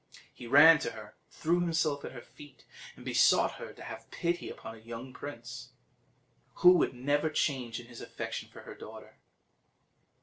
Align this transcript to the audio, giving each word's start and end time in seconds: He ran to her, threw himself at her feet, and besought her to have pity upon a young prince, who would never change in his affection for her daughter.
He 0.33 0.47
ran 0.47 0.79
to 0.79 0.93
her, 0.93 1.15
threw 1.29 1.59
himself 1.59 2.03
at 2.03 2.11
her 2.11 2.23
feet, 2.23 2.65
and 2.95 3.05
besought 3.05 3.59
her 3.61 3.71
to 3.71 3.83
have 3.83 4.09
pity 4.09 4.49
upon 4.49 4.73
a 4.73 4.79
young 4.79 5.13
prince, 5.13 5.73
who 6.65 6.71
would 6.79 6.95
never 6.95 7.29
change 7.29 7.79
in 7.79 7.85
his 7.85 8.01
affection 8.01 8.49
for 8.49 8.61
her 8.61 8.73
daughter. 8.73 9.19